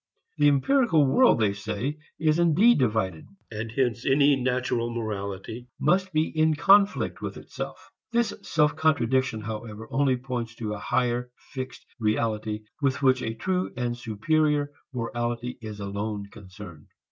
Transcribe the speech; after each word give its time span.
The 0.39 0.47
empirical 0.47 1.05
world, 1.05 1.37
they 1.39 1.53
say, 1.53 1.99
is 2.17 2.39
indeed 2.39 2.79
divided, 2.79 3.27
and 3.51 3.71
hence 3.71 4.03
any 4.03 4.35
natural 4.35 4.91
morality 4.91 5.67
must 5.79 6.11
be 6.11 6.23
in 6.29 6.55
conflict 6.55 7.21
with 7.21 7.37
itself. 7.37 7.91
This 8.11 8.33
self 8.41 8.75
contradiction 8.75 9.41
however 9.41 9.87
only 9.91 10.17
points 10.17 10.55
to 10.55 10.73
a 10.73 10.79
higher 10.79 11.29
fixed 11.51 11.85
reality 11.99 12.63
with 12.81 13.03
which 13.03 13.21
a 13.21 13.35
true 13.35 13.71
and 13.77 13.95
superior 13.95 14.71
morality 14.91 15.59
is 15.61 15.79
alone 15.79 16.29
concerned. 16.31 16.87